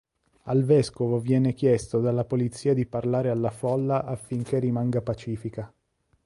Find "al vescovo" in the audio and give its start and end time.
0.45-1.19